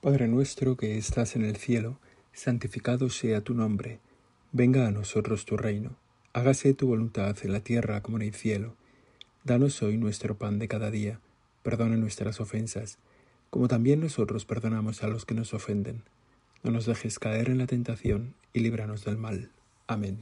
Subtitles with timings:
[0.00, 1.98] Padre nuestro que estás en el cielo,
[2.32, 3.98] santificado sea tu nombre.
[4.52, 5.96] Venga a nosotros tu reino.
[6.32, 8.76] Hágase tu voluntad en la tierra como en el cielo.
[9.42, 11.18] Danos hoy nuestro pan de cada día.
[11.64, 12.98] Perdona nuestras ofensas,
[13.50, 16.04] como también nosotros perdonamos a los que nos ofenden.
[16.62, 19.50] No nos dejes caer en la tentación y líbranos del mal.
[19.88, 20.20] Amén.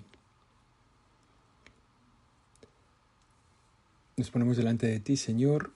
[4.17, 5.71] Nos ponemos delante de ti, Señor,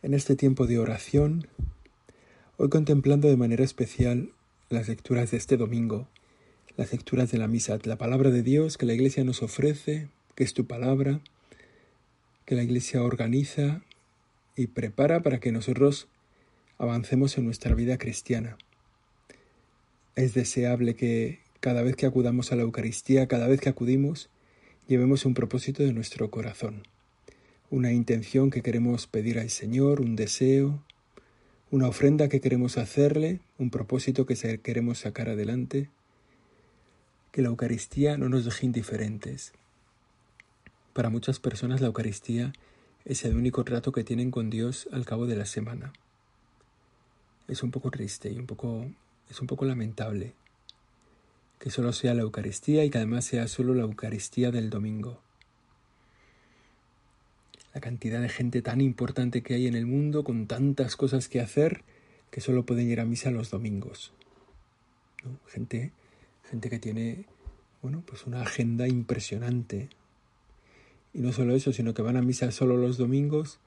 [0.00, 1.48] en este tiempo de oración,
[2.62, 4.30] hoy contemplando de manera especial
[4.70, 6.06] las lecturas de este domingo,
[6.76, 10.44] las lecturas de la misa, la palabra de Dios que la Iglesia nos ofrece, que
[10.44, 11.18] es tu palabra,
[12.44, 13.82] que la Iglesia organiza
[14.54, 16.06] y prepara para que nosotros
[16.78, 18.56] avancemos en nuestra vida cristiana.
[20.14, 24.30] Es deseable que cada vez que acudamos a la Eucaristía, cada vez que acudimos,
[24.86, 26.84] llevemos un propósito de nuestro corazón,
[27.70, 30.80] una intención que queremos pedir al Señor, un deseo,
[31.72, 35.88] una ofrenda que queremos hacerle, un propósito que queremos sacar adelante
[37.30, 39.54] que la Eucaristía no nos deje indiferentes.
[40.92, 42.52] Para muchas personas la Eucaristía
[43.06, 45.94] es el único trato que tienen con Dios al cabo de la semana.
[47.48, 48.90] Es un poco triste y un poco
[49.30, 50.34] es un poco lamentable
[51.58, 55.22] que solo sea la Eucaristía y que además sea solo la Eucaristía del domingo.
[57.74, 61.40] La cantidad de gente tan importante que hay en el mundo con tantas cosas que
[61.40, 61.82] hacer
[62.30, 64.12] que solo pueden ir a misa los domingos.
[65.46, 65.92] Gente
[66.52, 67.24] gente que tiene,
[67.80, 69.88] bueno, pues una agenda impresionante.
[71.14, 73.58] Y no solo eso, sino que van a misa solo los domingos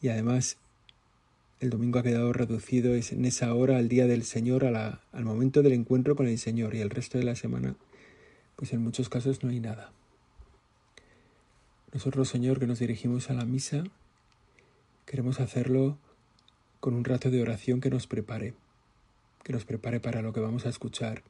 [0.00, 0.56] y además
[1.60, 5.62] el domingo ha quedado reducido en esa hora al día del Señor, a al momento
[5.62, 7.76] del encuentro con el Señor y el resto de la semana,
[8.56, 9.92] pues en muchos casos no hay nada.
[11.92, 13.82] Nosotros, Señor, que nos dirigimos a la misa,
[15.06, 15.98] queremos hacerlo
[16.78, 18.54] con un rato de oración que nos prepare,
[19.42, 21.24] que nos prepare para lo que vamos a escuchar,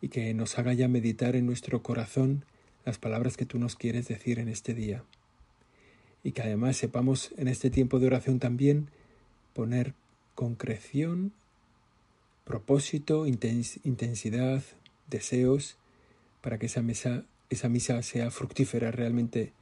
[0.00, 2.44] y que nos haga ya meditar en nuestro corazón
[2.84, 5.02] las palabras que tú nos quieres decir en este día.
[6.22, 8.88] Y que además sepamos en este tiempo de oración también
[9.52, 9.94] poner
[10.36, 11.32] concreción,
[12.44, 14.62] propósito, intensidad,
[15.08, 15.76] deseos,
[16.40, 19.52] para que esa, mesa, esa misa sea fructífera realmente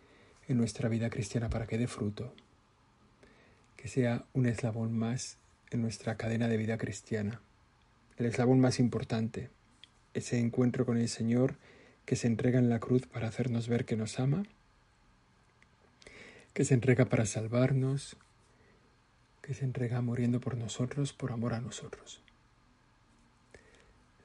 [0.50, 2.34] en nuestra vida cristiana, para que dé fruto.
[3.76, 5.38] Que sea un eslabón más
[5.70, 7.40] en nuestra cadena de vida cristiana,
[8.18, 9.48] el eslabón más importante
[10.14, 11.54] ese encuentro con el Señor
[12.04, 14.44] que se entrega en la cruz para hacernos ver que nos ama,
[16.52, 18.16] que se entrega para salvarnos,
[19.42, 22.20] que se entrega muriendo por nosotros, por amor a nosotros.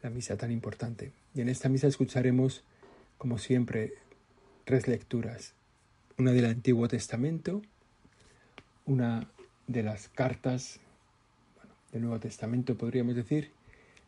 [0.02, 1.12] La misa tan importante.
[1.34, 2.64] Y en esta misa escucharemos,
[3.18, 3.94] como siempre,
[4.66, 5.54] tres lecturas.
[6.18, 7.62] Una del Antiguo Testamento,
[8.86, 9.30] una
[9.68, 10.80] de las cartas
[11.92, 13.52] del Nuevo Testamento, podríamos decir,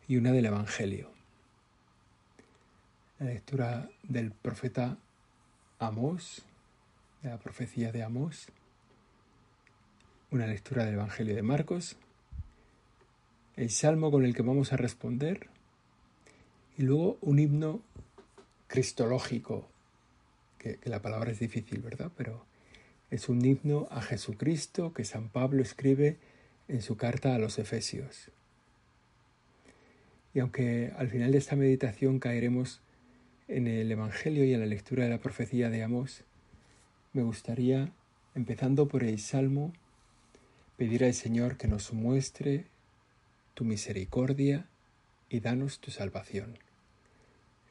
[0.08, 1.12] y una del Evangelio.
[3.20, 4.98] La lectura del profeta
[5.80, 6.44] Amós,
[7.24, 8.48] de la profecía de Amós,
[10.32, 11.98] una lectura del Evangelio de Marcos,
[13.58, 15.50] el salmo con el que vamos a responder
[16.78, 17.82] y luego un himno
[18.68, 19.68] cristológico,
[20.76, 22.12] que, la palabra es difícil, ¿verdad?
[22.18, 22.46] Pero
[23.10, 26.18] es un himno a Jesucristo que San Pablo escribe
[26.68, 28.32] en su carta a los Efesios.
[30.34, 32.82] Y aunque al final de esta meditación caeremos
[33.48, 36.24] en el Evangelio y en la lectura de la profecía de Amós,
[37.14, 37.92] me gustaría,
[38.36, 39.74] empezando por el Salmo,
[40.76, 42.66] pedir al Señor que nos muestre
[43.54, 44.68] tu misericordia
[45.30, 46.60] y danos tu salvación.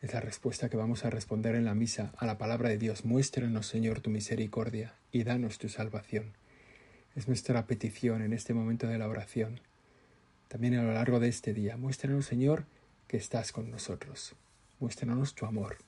[0.06, 3.04] Es la respuesta que vamos a responder en la misa a la palabra de Dios.
[3.04, 6.34] Muéstranos, Señor, tu misericordia y danos tu salvación.
[7.16, 9.58] Es nuestra petición en este momento de la oración.
[10.46, 11.76] También a lo largo de este día.
[11.76, 12.66] Muéstranos, Señor,
[13.08, 14.36] que estás con nosotros
[14.78, 15.78] muéstranos tu amor.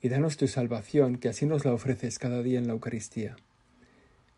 [0.00, 3.36] Y danos tu salvación, que así nos la ofreces cada día en la Eucaristía.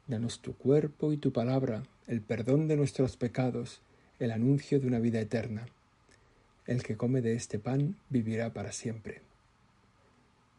[0.08, 3.82] Danos tu cuerpo y tu palabra, el perdón de nuestros pecados,
[4.18, 5.68] el anuncio de una vida eterna.
[6.70, 9.22] El que come de este pan vivirá para siempre.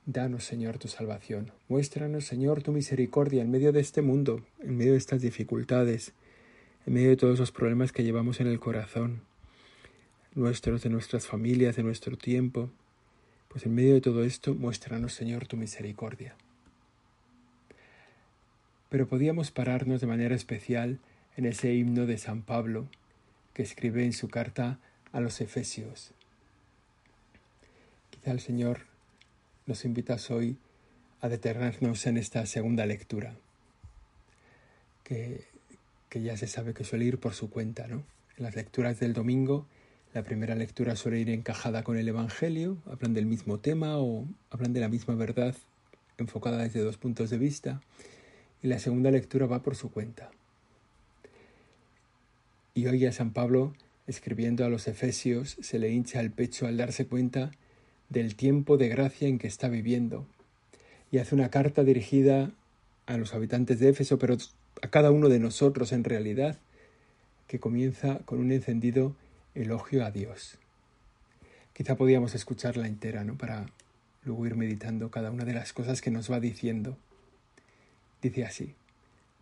[0.06, 1.54] Danos, Señor, tu salvación.
[1.69, 6.12] Muéstranos, Señor, tu misericordia en medio de este mundo, en medio de estas dificultades,
[6.86, 9.22] en medio de todos los problemas que llevamos en el corazón
[10.36, 12.69] nuestros, de nuestras familias, de nuestro tiempo.
[13.48, 16.36] Pues en medio de todo esto, muéstranos, Señor, tu misericordia.
[18.90, 21.00] Pero podíamos pararnos de manera especial
[21.38, 22.90] en ese himno de San Pablo
[23.54, 24.78] que escribe en su carta
[25.12, 26.12] a los Efesios.
[28.10, 28.81] Quizá el Señor
[29.66, 30.58] nos invitas hoy
[31.22, 33.36] a detenernos en esta segunda lectura,
[35.04, 35.46] que,
[36.10, 38.04] que ya se sabe que suele ir por su cuenta, ¿no?
[38.38, 39.68] En las lecturas del domingo,
[40.13, 44.74] la primera lectura suele ir encajada con el Evangelio, hablan del mismo tema o hablan
[44.74, 45.56] de la misma verdad
[46.18, 47.81] enfocada desde dos puntos de vista,
[48.62, 50.31] y la segunda lectura va por su cuenta.
[52.74, 53.74] Y hoy a San Pablo,
[54.07, 57.51] escribiendo a los Efesios, se le hincha el pecho al darse cuenta
[58.09, 60.25] del tiempo de gracia en que está viviendo,
[61.12, 62.51] y hace una carta dirigida
[63.06, 64.38] a los habitantes de Éfeso, pero
[64.81, 66.57] a cada uno de nosotros en realidad,
[67.48, 69.15] que comienza con un encendido
[69.56, 70.57] elogio a Dios.
[71.74, 73.38] Quizá podíamos escucharla entera, ¿no?
[73.38, 73.68] Para
[74.24, 76.97] luego ir meditando cada una de las cosas que nos va diciendo.
[78.21, 78.75] Dice así,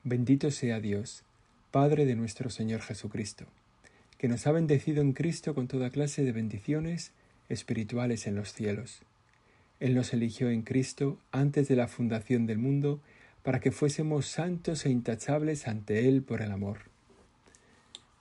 [0.04, 1.24] bendito sea Dios,
[1.72, 3.46] Padre de nuestro Señor Jesucristo,
[4.20, 7.14] que nos ha bendecido en Cristo con toda clase de bendiciones
[7.50, 9.02] espirituales en los cielos
[9.80, 13.00] él nos eligió en Cristo antes de la fundación del mundo
[13.44, 16.80] para que fuésemos santos e intachables ante Él por el amor.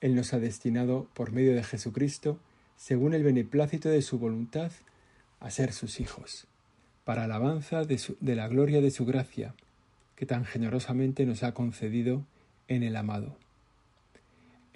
[0.01, 2.39] Él nos ha destinado, por medio de Jesucristo,
[2.77, 4.71] según el beneplácito de su voluntad,
[5.41, 6.47] a ser sus hijos,
[7.05, 9.55] para alabanza de, de la gloria de su gracia,
[10.15, 12.25] que tan generosamente nos ha concedido
[12.69, 13.37] en el amado.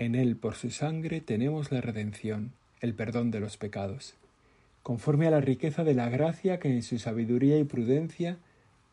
[0.02, 4.14] En Él, por su sangre, tenemos la redención, el perdón de los pecados
[4.82, 8.38] conforme a la riqueza de la gracia que en su sabiduría y prudencia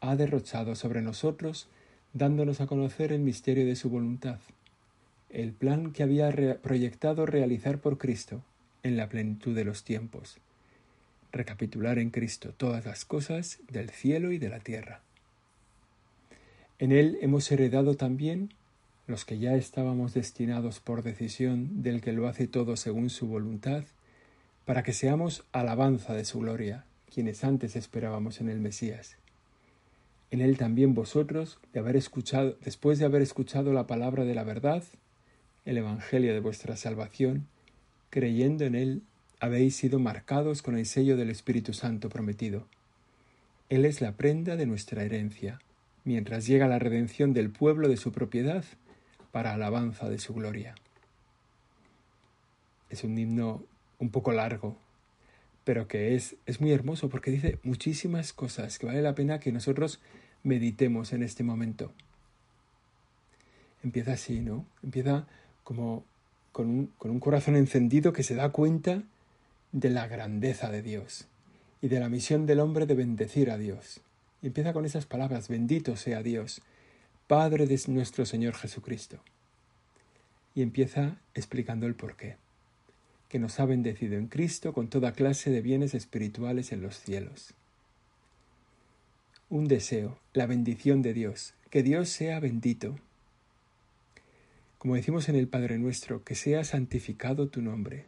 [0.01, 1.67] ha derrochado sobre nosotros,
[2.13, 4.39] dándonos a conocer el misterio de su voluntad,
[5.29, 8.41] el plan que había proyectado realizar por Cristo
[8.83, 10.37] en la plenitud de los tiempos,
[11.31, 15.01] recapitular en Cristo todas las cosas del cielo y de la tierra.
[16.77, 18.53] En Él hemos heredado también,
[19.09, 23.83] los que ya estábamos destinados por decisión del que lo hace todo según su voluntad,
[24.65, 29.17] para que seamos alabanza de su gloria, quienes antes esperábamos en el Mesías.
[30.29, 34.43] En él también vosotros, de haber escuchado, después de haber escuchado la palabra de la
[34.43, 34.83] verdad,
[35.65, 37.47] el Evangelio de vuestra salvación,
[38.11, 39.01] creyendo en él,
[39.39, 42.67] habéis sido marcados con el sello del Espíritu Santo prometido.
[43.69, 45.59] Él es la prenda de nuestra herencia,
[46.03, 48.63] mientras llega la redención del pueblo de su propiedad,
[49.31, 50.75] para alabanza de su gloria.
[52.89, 53.63] Es un himno
[53.99, 54.77] un poco largo,
[55.63, 59.51] pero que es, es muy hermoso porque dice muchísimas cosas que vale la pena que
[59.51, 59.99] nosotros
[60.43, 61.91] meditemos en este momento.
[63.83, 64.65] Empieza así, ¿no?
[64.83, 65.27] Empieza
[65.63, 66.03] como
[66.51, 69.03] con un, con un corazón encendido que se da cuenta
[69.71, 71.27] de la grandeza de Dios
[71.81, 74.01] y de la misión del hombre de bendecir a Dios.
[74.41, 76.61] Y empieza con esas palabras, bendito sea Dios,
[77.29, 79.19] Padre de nuestro Señor Jesucristo.
[80.55, 82.37] Y empieza explicando el porqué
[83.29, 87.53] que nos ha bendecido en Cristo con toda clase de bienes espirituales en los cielos.
[89.47, 92.95] Un deseo, la bendición de Dios, que Dios sea bendito.
[94.79, 98.05] Como decimos en el Padre nuestro, que sea santificado tu nombre.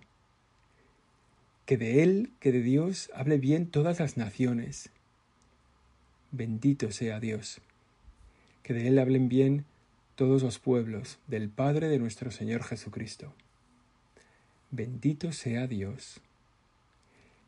[1.67, 4.89] Que de Él, que de Dios, hable bien todas las naciones.
[6.31, 7.61] Bendito sea Dios.
[8.63, 9.65] Que de Él hablen bien
[10.15, 13.33] todos los pueblos, del Padre de nuestro Señor Jesucristo.
[14.69, 16.21] Bendito sea Dios.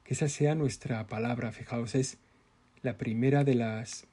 [0.04, 2.18] Que esa sea nuestra palabra, fijaos, es
[2.82, 4.06] la primera de las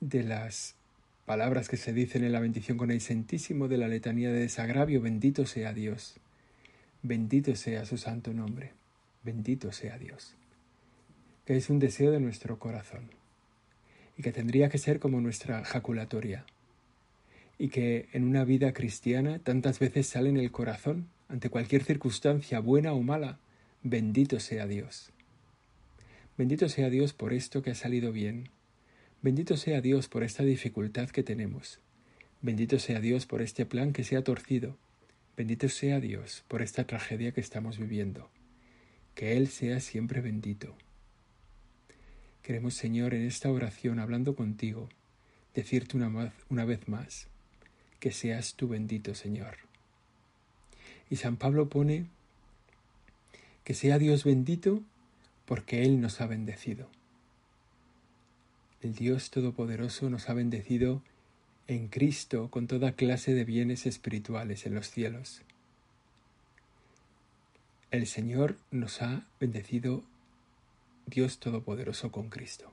[0.00, 0.76] de las
[1.26, 5.02] palabras que se dicen en la bendición con el Santísimo de la letanía de desagravio,
[5.02, 6.14] bendito sea Dios.
[7.02, 8.72] Bendito sea su santo nombre.
[9.22, 10.34] Bendito sea Dios.
[11.44, 13.19] Que es un deseo de nuestro corazón
[14.20, 16.44] y que tendría que ser como nuestra jaculatoria
[17.56, 22.60] y que en una vida cristiana tantas veces sale en el corazón ante cualquier circunstancia
[22.60, 23.38] buena o mala,
[23.82, 25.10] bendito sea Dios.
[26.36, 28.50] Bendito sea Dios por esto que ha salido bien.
[29.22, 31.80] Bendito sea Dios por esta dificultad que tenemos.
[32.42, 34.76] Bendito sea Dios por este plan que se ha torcido.
[35.34, 38.28] Bendito sea Dios por esta tragedia que estamos viviendo.
[39.14, 40.76] Que Él sea siempre bendito.
[42.42, 44.88] Queremos, Señor, en esta oración, hablando contigo,
[45.54, 47.26] decirte una, una vez más,
[47.98, 49.58] que seas tú bendito, Señor.
[51.10, 52.06] Y San Pablo pone
[53.64, 54.82] que sea Dios bendito
[55.44, 56.88] porque Él nos ha bendecido.
[58.82, 61.02] El Dios Todopoderoso nos ha bendecido
[61.66, 65.42] en Cristo con toda clase de bienes espirituales en los cielos.
[67.90, 70.04] el Señor nos ha bendecido
[71.10, 72.70] Dios Todopoderoso con Cristo.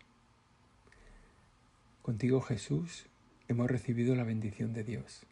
[2.04, 3.08] Contigo Jesús
[3.48, 5.24] hemos recibido la bendición de Dios.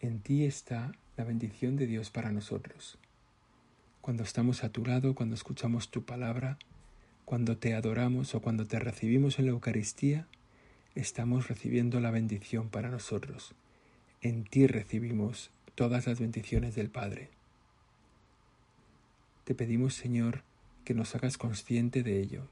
[0.00, 2.98] En ti está la bendición de Dios para nosotros.
[4.02, 6.58] Cuando estamos a tu lado, cuando escuchamos tu palabra,
[7.24, 10.26] cuando te adoramos o cuando te recibimos en la Eucaristía,
[10.94, 13.54] estamos recibiendo la bendición para nosotros.
[14.20, 17.30] En ti recibimos todas las bendiciones del Padre.
[19.44, 20.42] Te pedimos, Señor,
[20.84, 22.46] que nos hagas consciente de ello.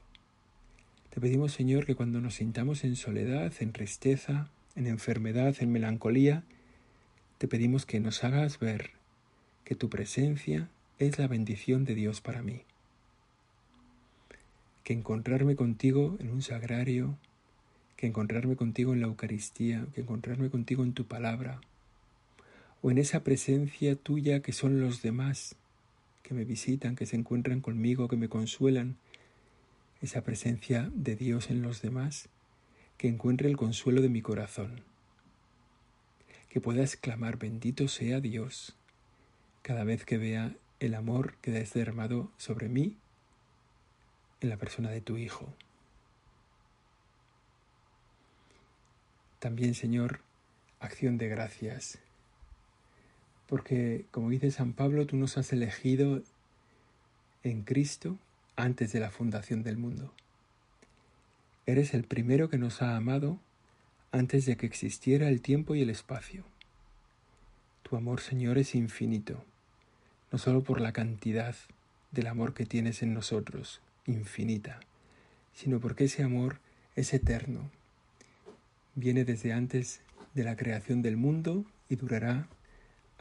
[1.09, 6.43] Te pedimos, Señor, que cuando nos sintamos en soledad, en tristeza, en enfermedad, en melancolía,
[7.37, 8.91] te pedimos que nos hagas ver
[9.65, 10.69] que tu presencia
[10.99, 12.61] es la bendición de Dios para mí.
[14.83, 17.17] Que encontrarme contigo en un sagrario,
[17.97, 21.61] que encontrarme contigo en la Eucaristía, que encontrarme contigo en tu palabra,
[22.81, 25.55] o en esa presencia tuya que son los demás,
[26.23, 28.97] que me visitan, que se encuentran conmigo, que me consuelan,
[30.01, 32.29] esa presencia de Dios en los demás,
[32.97, 34.83] que encuentre el consuelo de mi corazón,
[36.49, 38.75] que pueda exclamar bendito sea Dios
[39.61, 42.97] cada vez que vea el amor que has derramado sobre mí
[44.41, 45.53] en la persona de tu Hijo.
[49.39, 50.21] También, Señor,
[50.79, 51.99] acción de gracias
[53.51, 56.23] porque, como dice San Pablo, tú nos has elegido
[57.43, 58.17] en Cristo
[58.55, 60.13] antes de la fundación del mundo.
[61.65, 63.39] Eres el primero que nos ha amado
[64.13, 66.45] antes de que existiera el tiempo y el espacio.
[67.83, 69.43] Tu amor, Señor, es infinito,
[70.31, 71.57] no solo por la cantidad
[72.11, 74.79] del amor que tienes en nosotros, infinita,
[75.53, 76.59] sino porque ese amor
[76.95, 77.69] es eterno.
[78.95, 79.99] Viene desde antes
[80.35, 82.47] de la creación del mundo y durará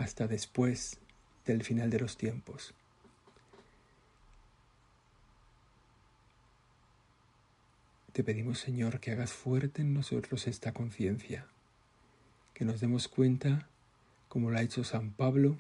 [0.00, 0.99] hasta después
[1.45, 2.73] del final de los tiempos.
[8.12, 11.47] Te pedimos, Señor, que hagas fuerte en nosotros esta conciencia,
[12.54, 13.69] que nos demos cuenta,
[14.28, 15.59] como lo ha hecho San Pablo,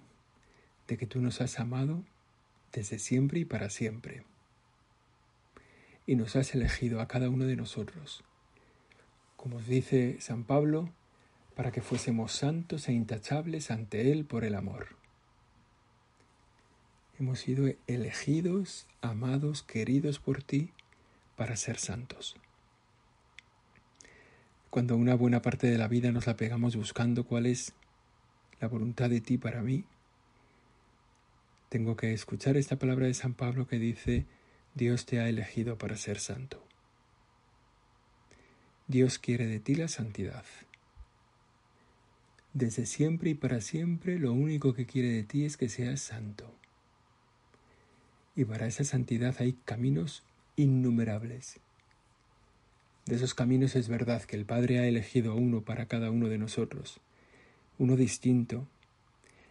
[0.88, 2.02] de que tú nos has amado
[2.72, 4.24] desde siempre y para siempre.
[6.06, 8.24] Y nos has elegido a cada uno de nosotros.
[9.36, 10.90] Como dice San Pablo,
[11.60, 14.96] para que fuésemos santos e intachables ante Él por el amor.
[17.18, 20.70] Hemos sido elegidos, amados, queridos por ti
[21.36, 22.34] para ser santos.
[24.70, 27.74] Cuando una buena parte de la vida nos la pegamos buscando cuál es
[28.58, 29.84] la voluntad de ti para mí,
[31.68, 34.24] tengo que escuchar esta palabra de San Pablo que dice,
[34.74, 36.64] Dios te ha elegido para ser santo.
[38.88, 40.46] Dios quiere de ti la santidad.
[42.52, 46.52] Desde siempre y para siempre lo único que quiere de ti es que seas santo.
[48.34, 50.24] Y para esa santidad hay caminos
[50.56, 51.60] innumerables.
[53.06, 56.38] De esos caminos es verdad que el Padre ha elegido uno para cada uno de
[56.38, 57.00] nosotros,
[57.78, 58.66] uno distinto.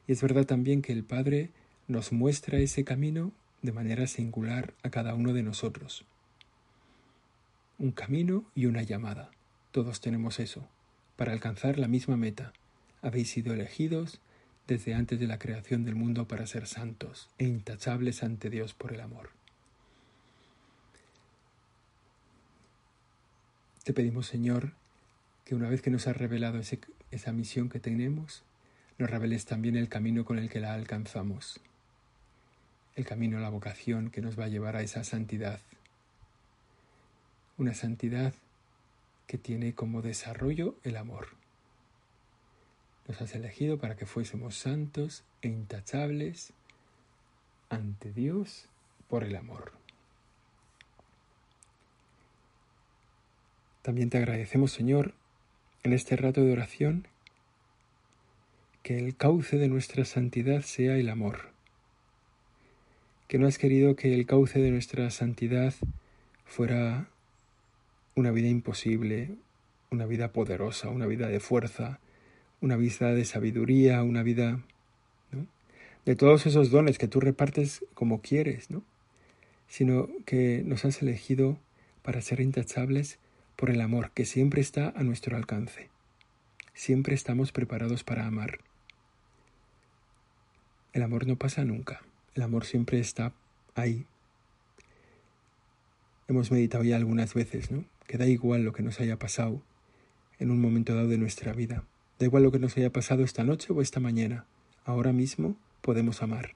[0.05, 1.51] Y es verdad también que el Padre
[1.87, 6.05] nos muestra ese camino de manera singular a cada uno de nosotros.
[7.77, 9.31] Un camino y una llamada.
[9.71, 10.67] Todos tenemos eso,
[11.15, 12.53] para alcanzar la misma meta,
[13.01, 14.19] habéis sido elegidos
[14.67, 18.93] desde antes de la creación del mundo para ser santos e intachables ante Dios por
[18.93, 19.31] el amor.
[23.83, 24.73] Te pedimos, Señor,
[25.45, 26.61] que una vez que nos has revelado
[27.09, 28.43] esa misión que tenemos,
[28.99, 31.59] nos reveles también el camino con el que la alcanzamos,
[32.95, 35.59] el camino a la vocación que nos va a llevar a esa santidad,
[37.57, 38.33] una santidad
[39.25, 41.29] que tiene como desarrollo el amor.
[43.09, 46.53] Nos has elegido para que fuésemos santos e intachables
[47.67, 48.69] ante Dios
[49.07, 49.71] por el amor.
[53.81, 55.15] También te agradecemos, Señor,
[55.81, 57.07] en este rato de oración,
[58.83, 61.49] que el cauce de nuestra santidad sea el amor,
[63.27, 65.73] que no has querido que el cauce de nuestra santidad
[66.45, 67.07] fuera
[68.13, 69.31] una vida imposible,
[69.89, 71.99] una vida poderosa, una vida de fuerza,
[72.61, 74.59] una vida de sabiduría, una vida
[76.05, 78.83] de todos esos dones que tú repartes como quieres, ¿no?
[79.67, 81.59] sino que nos has elegido
[82.01, 83.19] para ser intachables
[83.55, 85.89] por el amor que siempre está a nuestro alcance.
[86.73, 88.59] Siempre estamos preparados para amar.
[90.93, 92.01] El amor no pasa nunca,
[92.33, 93.33] el amor siempre está
[93.75, 94.05] ahí.
[96.27, 97.85] Hemos meditado ya algunas veces, ¿no?
[98.07, 99.61] Que da igual lo que nos haya pasado
[100.39, 101.83] en un momento dado de nuestra vida.
[102.19, 104.45] Da igual lo que nos haya pasado esta noche o esta mañana.
[104.83, 106.55] Ahora mismo podemos amar.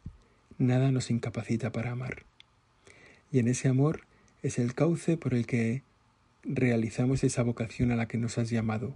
[0.58, 2.24] nada nos incapacita para amar.
[3.32, 4.02] Y en ese amor
[4.44, 5.82] es el cauce por el que
[6.44, 8.94] realizamos esa vocación a la que nos has llamado,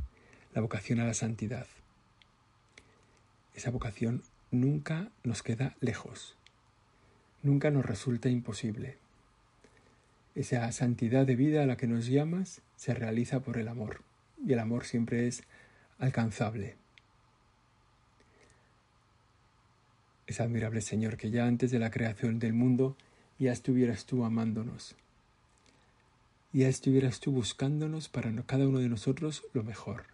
[0.54, 1.66] la vocación a la santidad.
[3.56, 4.22] Esa vocación
[4.52, 6.36] nunca nos queda lejos,
[7.44, 8.98] nunca nos resulta imposible.
[10.36, 14.02] Esa santidad de vida a la que nos llamas se realiza por el amor,
[14.46, 15.44] y el amor siempre es
[16.00, 16.76] alcanzable.
[20.28, 22.98] Es admirable, Señor, que ya antes de la creación del mundo
[23.40, 24.96] ya estuvieras tú amándonos,
[26.52, 30.06] ya estuvieras tú buscándonos para cada uno de nosotros lo mejor.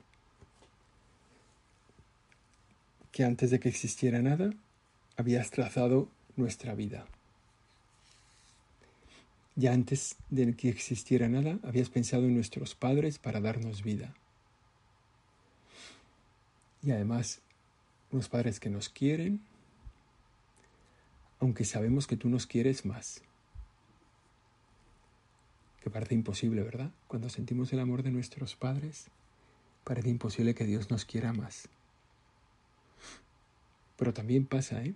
[3.11, 4.51] Que antes de que existiera nada,
[5.15, 7.05] habías trazado nuestra vida.
[9.55, 14.15] Ya antes de que existiera nada, habías pensado en nuestros padres para darnos vida.
[16.83, 17.41] Y además,
[18.11, 19.41] unos padres que nos quieren,
[21.39, 23.21] aunque sabemos que tú nos quieres más.
[25.81, 26.91] Que parece imposible, ¿verdad?
[27.07, 29.07] Cuando sentimos el amor de nuestros padres,
[29.83, 31.69] parece imposible que Dios nos quiera más.
[33.97, 34.93] Pero también pasa, ¿eh?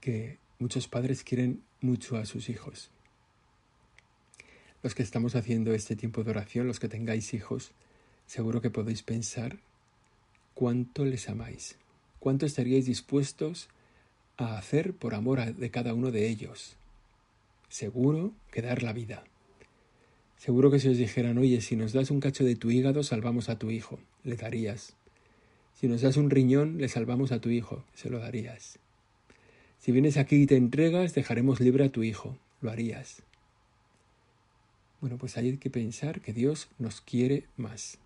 [0.00, 2.90] Que muchos padres quieren mucho a sus hijos.
[4.82, 7.72] Los que estamos haciendo este tiempo de oración, los que tengáis hijos,
[8.26, 9.58] seguro que podéis pensar
[10.58, 11.76] cuánto les amáis,
[12.18, 13.68] cuánto estaríais dispuestos
[14.36, 16.74] a hacer por amor de cada uno de ellos.
[17.68, 19.22] Seguro que dar la vida.
[20.36, 23.48] Seguro que si os dijeran, oye, si nos das un cacho de tu hígado, salvamos
[23.48, 24.94] a tu hijo, le darías.
[25.74, 28.80] Si nos das un riñón, le salvamos a tu hijo, se lo darías.
[29.78, 32.36] Si vienes aquí y te entregas, dejaremos libre a tu hijo.
[32.62, 33.22] Lo harías.
[35.00, 37.98] Bueno, pues hay que pensar que Dios nos quiere más.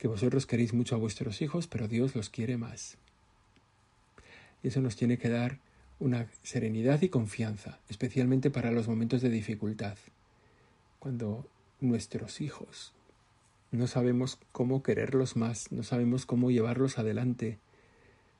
[0.00, 2.96] Que vosotros queréis mucho a vuestros hijos, pero Dios los quiere más.
[4.62, 5.58] Y eso nos tiene que dar
[6.00, 9.96] una serenidad y confianza, especialmente para los momentos de dificultad.
[10.98, 11.46] Cuando
[11.80, 12.92] nuestros hijos
[13.70, 17.58] no sabemos cómo quererlos más, no sabemos cómo llevarlos adelante,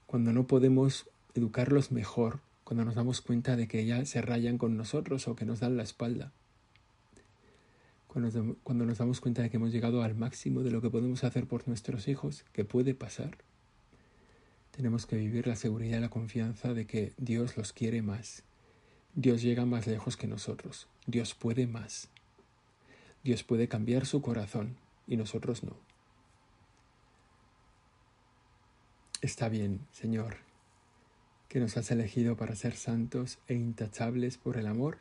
[0.06, 4.76] cuando no podemos educarlos mejor cuando nos damos cuenta de que ya se rayan con
[4.76, 6.30] nosotros o que nos dan la espalda.
[8.12, 11.46] Cuando, nos damos cuenta de que hemos llegado al máximo de lo que podemos hacer
[11.46, 13.38] por nuestros hijos, que puede pasar,
[14.72, 18.42] tenemos que vivir la seguridad y la confianza de que Dios los quiere más.
[19.14, 20.88] Dios llega más lejos que nosotros.
[21.06, 22.08] Dios puede más.
[23.22, 25.76] Dios puede cambiar su corazón y nosotros no.
[29.20, 30.38] Está bien, Señor,
[31.48, 34.98] que nos has elegido para ser santos e intachables por el amor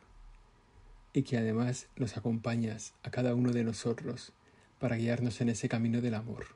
[1.12, 4.32] y que además nos acompañas a cada uno de nosotros
[4.78, 6.46] para guiarnos en ese camino del amor.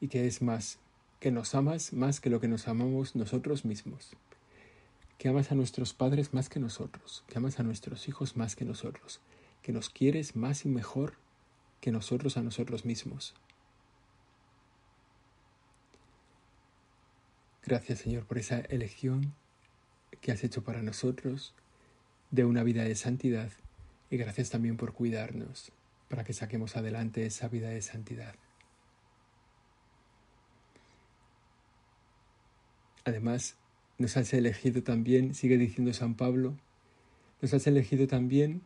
[0.00, 0.78] Y que es más,
[1.20, 4.16] que nos amas más que lo que nos amamos nosotros mismos,
[5.18, 8.64] que amas a nuestros padres más que nosotros, que amas a nuestros hijos más que
[8.64, 9.20] nosotros,
[9.62, 11.14] que nos quieres más y mejor
[11.80, 13.34] que nosotros a nosotros mismos.
[17.64, 19.34] Gracias Señor por esa elección
[20.20, 21.54] que has hecho para nosotros
[22.32, 23.52] de una vida de santidad
[24.10, 25.70] y gracias también por cuidarnos
[26.08, 28.34] para que saquemos adelante esa vida de santidad.
[33.04, 33.56] Además,
[33.98, 36.56] nos has elegido también, sigue diciendo San Pablo,
[37.40, 38.62] nos has elegido también,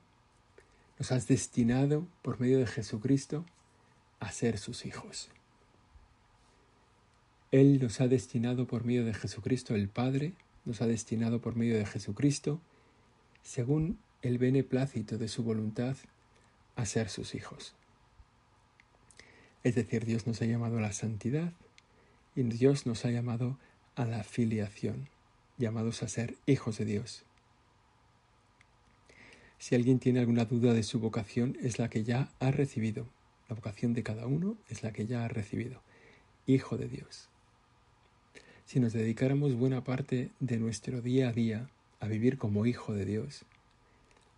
[0.98, 3.44] nos has destinado por medio de Jesucristo
[4.20, 5.28] a ser sus hijos.
[7.50, 11.76] Él nos ha destinado por medio de Jesucristo, el Padre, nos ha destinado por medio
[11.76, 12.60] de Jesucristo,
[13.46, 15.96] según el beneplácito de su voluntad,
[16.74, 17.74] a ser sus hijos.
[19.62, 21.52] Es decir, Dios nos ha llamado a la santidad
[22.34, 23.56] y Dios nos ha llamado
[23.94, 25.08] a la filiación,
[25.58, 27.24] llamados a ser hijos de Dios.
[29.58, 33.06] Si alguien tiene alguna duda de su vocación, es la que ya ha recibido.
[33.48, 35.80] La vocación de cada uno es la que ya ha recibido.
[36.46, 37.28] Hijo de Dios
[38.66, 43.04] si nos dedicáramos buena parte de nuestro día a día a vivir como hijo de
[43.04, 43.44] Dios,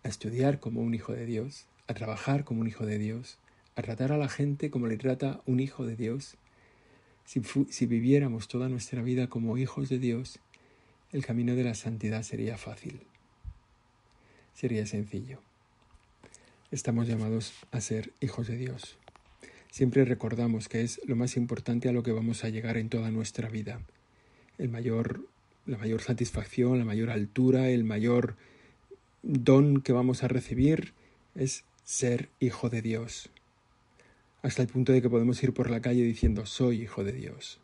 [0.03, 3.37] a estudiar como un hijo de Dios, a trabajar como un hijo de Dios,
[3.75, 6.37] a tratar a la gente como le trata un hijo de Dios,
[7.25, 10.39] si, si viviéramos toda nuestra vida como hijos de Dios,
[11.11, 13.01] el camino de la santidad sería fácil,
[14.53, 15.41] sería sencillo.
[16.71, 18.97] Estamos llamados a ser hijos de Dios.
[19.71, 23.11] Siempre recordamos que es lo más importante a lo que vamos a llegar en toda
[23.11, 23.81] nuestra vida
[24.59, 25.25] el mayor,
[25.69, 28.35] la mayor satisfacción, la mayor altura, el mayor
[29.21, 30.93] don que vamos a recibir
[31.35, 33.29] es ser hijo de Dios.
[34.41, 37.59] Hasta el punto de que podemos ir por la calle diciendo soy hijo de Dios.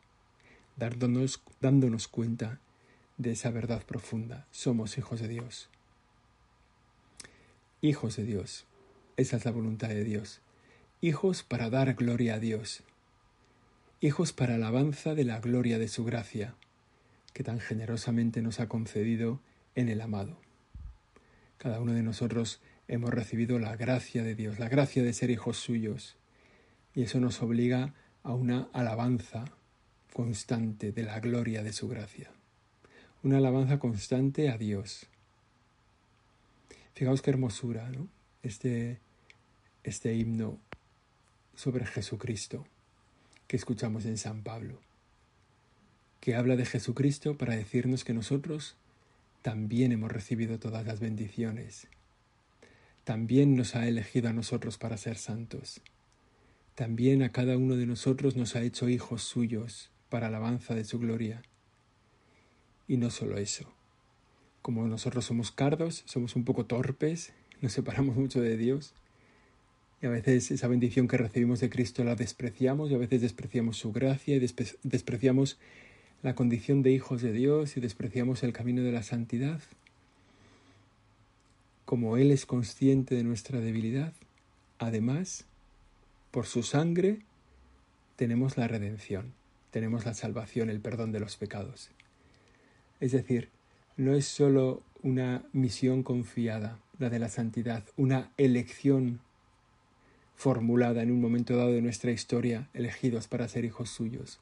[0.75, 2.59] dándonos, dándonos cuenta
[3.17, 4.45] de esa verdad profunda.
[4.51, 5.69] Somos hijos de Dios.
[7.81, 8.65] Hijos de Dios.
[9.17, 10.41] Esa es la voluntad de Dios.
[11.01, 12.83] Hijos para dar gloria a Dios.
[13.99, 16.53] Hijos para alabanza de la gloria de su gracia,
[17.35, 19.41] que tan generosamente nos ha concedido
[19.75, 20.39] en el amado.
[21.57, 25.57] Cada uno de nosotros hemos recibido la gracia de Dios, la gracia de ser hijos
[25.57, 26.15] suyos,
[26.93, 27.93] y eso nos obliga
[28.23, 29.43] a una alabanza
[30.13, 32.31] constante de la gloria de su gracia,
[33.21, 35.07] una alabanza constante a Dios.
[36.93, 38.07] Fijaos qué hermosura, ¿no?
[38.43, 39.01] Este,
[39.83, 40.57] este himno
[41.53, 42.65] sobre Jesucristo
[43.45, 44.79] que escuchamos en San Pablo,
[46.25, 48.77] que habla de Jesucristo para decirnos que nosotros
[49.43, 51.87] también hemos recibido todas las bendiciones,
[53.03, 55.81] también nos ha elegido a nosotros para ser santos,
[56.73, 60.97] también a cada uno de nosotros nos ha hecho hijos suyos para alabanza de su
[60.97, 61.43] gloria.
[62.87, 63.71] Y no solo eso,
[64.63, 68.95] como nosotros somos cardos, somos un poco torpes, nos separamos mucho de Dios,
[70.01, 73.77] y a veces esa bendición que recibimos de Cristo la despreciamos y a veces despreciamos
[73.77, 75.59] su gracia y despreciamos
[76.25, 79.61] la condición de hijos de Dios y despreciamos el camino de la santidad.
[81.85, 84.11] Como Él es consciente de nuestra debilidad,
[84.79, 85.45] además,
[86.31, 87.19] por su sangre,
[88.15, 89.33] tenemos la redención,
[89.69, 91.91] tenemos la salvación, el perdón de los pecados.
[92.99, 93.49] Es decir,
[93.95, 99.19] no es sólo una misión confiada, la de la santidad, una elección
[100.35, 104.39] formulada en un momento dado de nuestra historia, elegidos para ser hijos suyos,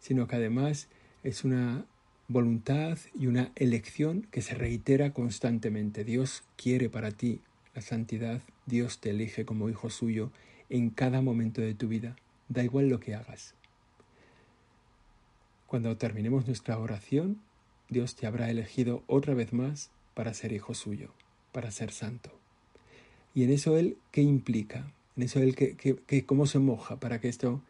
[0.00, 0.88] sino que además
[1.22, 1.84] es una
[2.28, 6.04] voluntad y una elección que se reitera constantemente.
[6.04, 7.40] Dios quiere para ti
[7.74, 10.30] la santidad, Dios te elige como hijo suyo
[10.68, 12.16] en cada momento de tu vida,
[12.48, 13.54] da igual lo que hagas.
[15.66, 17.40] Cuando terminemos nuestra oración,
[17.88, 21.12] Dios te habrá elegido otra vez más para ser hijo suyo,
[21.52, 22.30] para ser santo.
[23.34, 24.92] Y en eso Él, ¿qué implica?
[25.20, 27.60] en eso el que, que, cómo se moja para que esto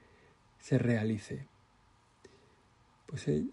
[0.60, 1.46] se realice.
[3.11, 3.53] Pues él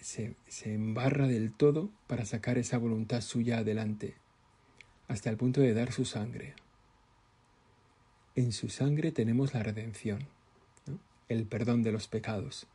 [0.00, 4.14] se, se embarra del todo para sacar esa voluntad suya adelante,
[5.08, 6.54] hasta el punto de dar su sangre.
[8.36, 10.26] En su sangre tenemos la redención,
[11.28, 12.66] el perdón de los pecados.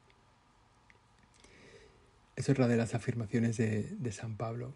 [2.36, 4.74] Es otra de las afirmaciones de, de San Pablo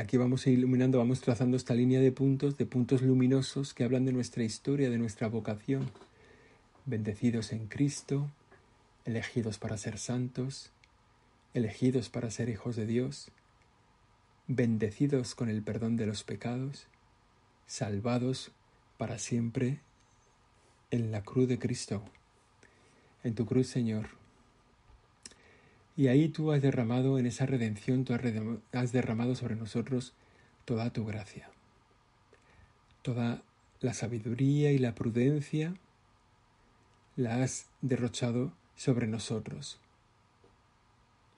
[0.00, 4.12] aquí vamos iluminando, vamos trazando esta línea de puntos, de puntos luminosos que hablan de
[4.12, 5.90] nuestra historia, de nuestra vocación.
[6.86, 8.30] Bendecidos en Cristo,
[9.04, 10.70] elegidos para ser santos,
[11.54, 13.30] elegidos para ser hijos de Dios,
[14.46, 16.86] bendecidos con el perdón de los pecados,
[17.66, 18.52] salvados
[18.98, 19.80] para siempre
[20.90, 22.02] en la cruz de Cristo.
[23.24, 24.08] En tu cruz, Señor,
[25.96, 28.14] y ahí tú has derramado en esa redención, tú
[28.72, 30.14] has derramado sobre nosotros
[30.64, 31.50] toda tu gracia,
[33.02, 33.42] toda
[33.80, 35.74] la sabiduría y la prudencia
[37.16, 39.78] la has derrochado sobre nosotros.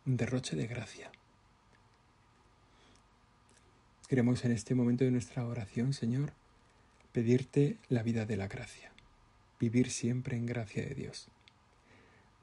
[0.06, 1.12] Un derroche de gracia.
[4.08, 6.32] Queremos en este momento de nuestra oración, Señor,
[7.12, 8.92] pedirte la vida de la gracia,
[9.60, 11.28] vivir siempre en gracia de Dios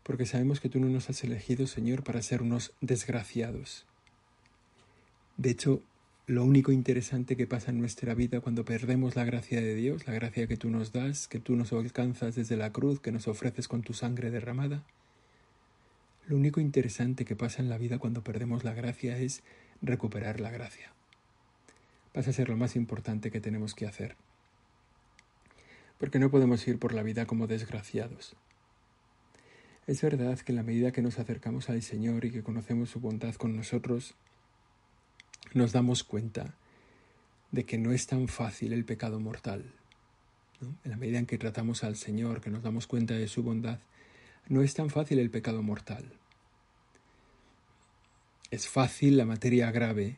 [0.04, 3.86] porque sabemos que tú no nos has elegido, Señor, para ser unos desgraciados.
[5.38, 5.82] De hecho,
[6.32, 10.14] lo único interesante que pasa en nuestra vida cuando perdemos la gracia de Dios, la
[10.14, 13.68] gracia que tú nos das, que tú nos alcanzas desde la cruz, que nos ofreces
[13.68, 14.86] con tu sangre derramada,
[16.30, 19.44] lo único interesante que pasa en la vida cuando perdemos la gracia es
[19.82, 20.94] recuperar la gracia.
[22.14, 24.16] Pasa a ser lo más importante que tenemos que hacer.
[25.98, 28.38] Porque no podemos ir por la vida como desgraciados.
[29.86, 33.02] Es verdad que en la medida que nos acercamos al Señor y que conocemos su
[33.02, 34.16] bondad con nosotros,
[35.54, 36.56] nos damos cuenta
[37.52, 39.66] de que no es tan fácil el pecado mortal.
[40.84, 43.80] En la medida en que tratamos al Señor, que nos damos cuenta de su bondad,
[44.48, 46.06] no es tan fácil el pecado mortal.
[48.52, 50.18] Es fácil la materia grave,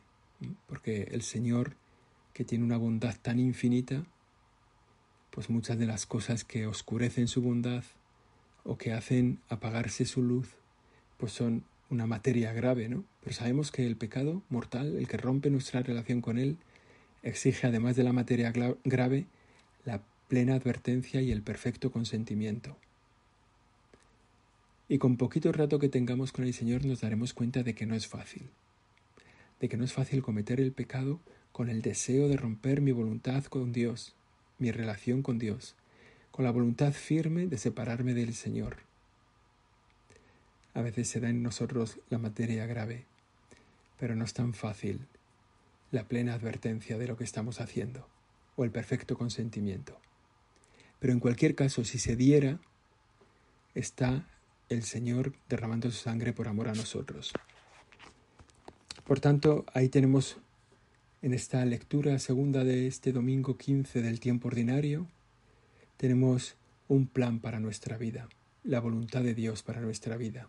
[0.67, 1.75] porque el Señor,
[2.33, 4.03] que tiene una bondad tan infinita,
[5.29, 7.83] pues muchas de las cosas que oscurecen su bondad
[8.63, 10.49] o que hacen apagarse su luz,
[11.17, 13.05] pues son una materia grave, ¿no?
[13.21, 16.57] Pero sabemos que el pecado mortal, el que rompe nuestra relación con Él,
[17.21, 18.51] exige, además de la materia
[18.83, 19.27] grave,
[19.85, 22.75] la plena advertencia y el perfecto consentimiento.
[24.89, 27.95] Y con poquito rato que tengamos con el Señor nos daremos cuenta de que no
[27.95, 28.49] es fácil,
[29.59, 31.19] de que no es fácil cometer el pecado
[31.51, 34.13] con el deseo de romper mi voluntad con Dios,
[34.57, 35.75] mi relación con Dios,
[36.31, 38.77] con la voluntad firme de separarme del Señor.
[40.73, 43.05] A veces se da en nosotros la materia grave,
[43.99, 45.07] pero no es tan fácil
[45.91, 48.07] la plena advertencia de lo que estamos haciendo
[48.55, 49.97] o el perfecto consentimiento.
[50.99, 52.59] Pero en cualquier caso, si se diera,
[53.75, 54.27] está
[54.69, 57.33] el Señor derramando su sangre por amor a nosotros.
[59.05, 60.37] Por tanto, ahí tenemos
[61.21, 65.07] en esta lectura segunda de este domingo 15 del tiempo ordinario,
[65.97, 66.55] tenemos
[66.87, 68.27] un plan para nuestra vida,
[68.63, 70.47] la voluntad de Dios para nuestra vida.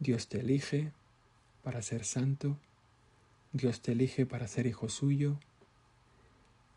[0.00, 0.92] Dios te elige
[1.62, 2.56] para ser santo,
[3.52, 5.38] Dios te elige para ser hijo suyo,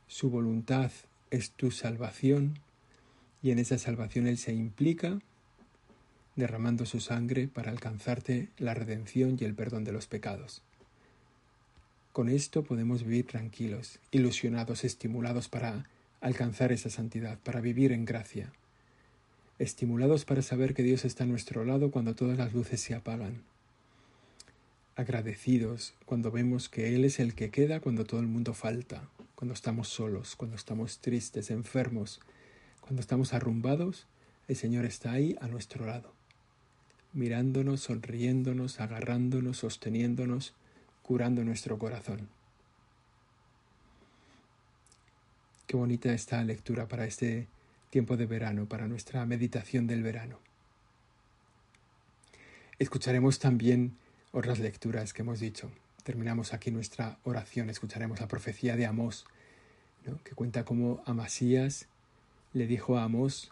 [0.08, 0.92] su voluntad
[1.32, 2.60] es tu salvación
[3.42, 5.20] y en esa salvación Él se implica
[6.36, 10.62] derramando su sangre para alcanzarte la redención y el perdón de los pecados.
[12.12, 15.88] Con esto podemos vivir tranquilos, ilusionados, estimulados para
[16.20, 18.52] alcanzar esa santidad, para vivir en gracia,
[19.60, 23.44] estimulados para saber que Dios está a nuestro lado cuando todas las luces se apagan,
[24.96, 29.54] agradecidos cuando vemos que Él es el que queda cuando todo el mundo falta, cuando
[29.54, 32.20] estamos solos, cuando estamos tristes, enfermos,
[32.82, 34.08] cuando estamos arrumbados,
[34.48, 36.13] el Señor está ahí a nuestro lado
[37.13, 40.54] mirándonos, sonriéndonos, agarrándonos, sosteniéndonos,
[41.04, 42.28] curando nuestro corazón.
[45.68, 47.48] Qué bonita esta lectura para este
[47.94, 50.40] tiempo de verano, para nuestra meditación del verano.
[52.80, 53.96] Escucharemos también
[54.32, 55.70] otras lecturas que hemos dicho.
[56.02, 59.26] Terminamos aquí nuestra oración, escucharemos la profecía de Amós,
[60.24, 61.86] que cuenta cómo Amasías
[62.54, 63.52] le dijo a Amós,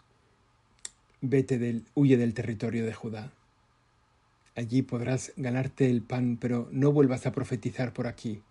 [1.20, 3.30] vete del, huye del territorio de Judá,
[4.56, 8.42] Allí podrás ganarte el pan, pero no vuelvas a profetizar por aquí.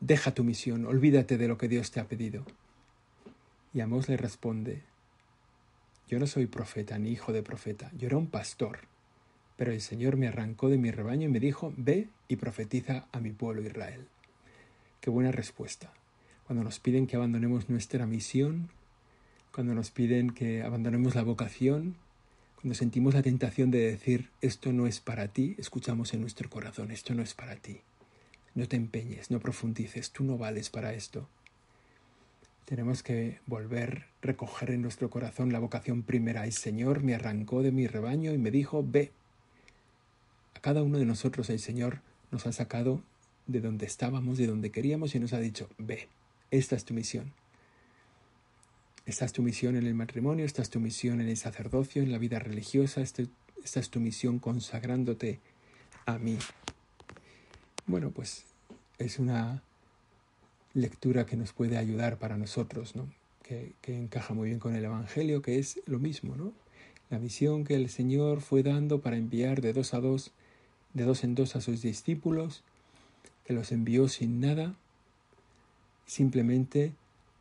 [0.00, 2.46] Deja tu misión, olvídate de lo que Dios te ha pedido.
[3.74, 4.82] Y Amós le responde,
[6.08, 8.80] yo no soy profeta ni hijo de profeta, yo era un pastor,
[9.56, 13.20] pero el Señor me arrancó de mi rebaño y me dijo, ve y profetiza a
[13.20, 14.06] mi pueblo Israel.
[15.00, 15.92] Qué buena respuesta.
[16.46, 18.68] Cuando nos piden que abandonemos nuestra misión,
[19.52, 21.96] cuando nos piden que abandonemos la vocación,
[22.60, 26.90] cuando sentimos la tentación de decir, esto no es para ti, escuchamos en nuestro corazón,
[26.90, 27.80] esto no es para ti.
[28.54, 31.28] No te empeñes, no profundices, tú no vales para esto.
[32.64, 36.44] Tenemos que volver, recoger en nuestro corazón la vocación primera.
[36.44, 39.10] El Señor me arrancó de mi rebaño y me dijo, ve.
[40.54, 43.02] A cada uno de nosotros el Señor nos ha sacado
[43.46, 46.08] de donde estábamos, de donde queríamos y nos ha dicho, ve,
[46.50, 47.32] esta es tu misión.
[49.04, 52.12] Esta es tu misión en el matrimonio, esta es tu misión en el sacerdocio, en
[52.12, 53.26] la vida religiosa, este,
[53.64, 55.40] esta es tu misión consagrándote
[56.06, 56.38] a mí.
[57.86, 58.44] Bueno, pues
[58.98, 59.62] es una
[60.74, 63.08] lectura que nos puede ayudar para nosotros, ¿no?
[63.42, 66.52] Que, encaja muy bien con el Evangelio, que es lo mismo, ¿no?
[67.10, 70.32] La misión que el Señor fue dando para enviar de dos a dos,
[70.94, 72.62] de dos en dos a sus discípulos,
[73.44, 74.74] que los envió sin nada,
[76.06, 76.92] simplemente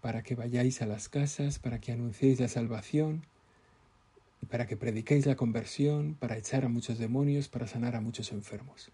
[0.01, 3.23] para que vayáis a las casas, para que anunciéis la salvación,
[4.41, 8.31] y para que prediquéis la conversión, para echar a muchos demonios, para sanar a muchos
[8.31, 8.89] enfermos.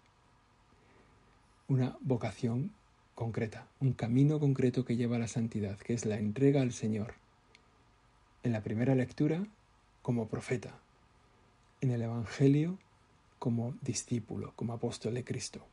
[1.66, 2.70] Una vocación
[3.18, 7.14] concreta, un camino concreto que lleva a la santidad, que es la entrega al Señor.
[8.44, 9.44] En la primera lectura,
[10.02, 10.78] como profeta.
[11.80, 12.78] En el Evangelio,
[13.40, 15.66] como discípulo, como apóstol de Cristo.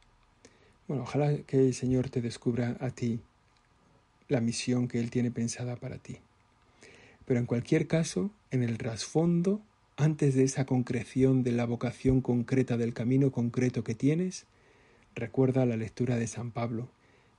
[0.87, 3.19] Bueno, ojalá que el Señor te descubra a ti
[4.27, 6.17] la misión que Él tiene pensada para ti.
[7.25, 9.61] Pero en cualquier caso, en el trasfondo,
[9.97, 14.47] antes de esa concreción de la vocación concreta del camino concreto que tienes,
[15.13, 16.89] recuerda la lectura de San Pablo.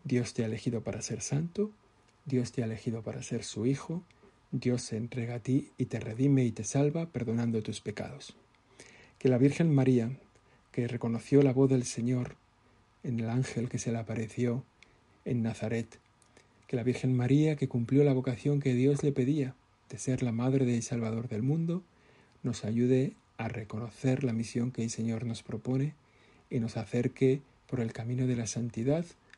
[0.07, 1.73] Dios te ha elegido para ser santo,
[2.27, 4.05] Dios te ha elegido para ser su hijo,
[4.53, 8.37] Dios se entrega a ti y te redime y te salva perdonando tus pecados.
[9.19, 10.17] Que la Virgen María,
[10.71, 12.37] que reconoció la voz del Señor
[13.03, 14.63] en el ángel que se le apareció
[15.25, 15.99] en Nazaret,
[16.69, 19.57] que la Virgen María, que cumplió la vocación que Dios le pedía
[19.91, 21.83] de ser la Madre del Salvador del mundo,
[22.45, 25.95] nos ayude a reconocer la misión que el Señor nos propone
[26.49, 29.05] y nos acerque por el camino de la santidad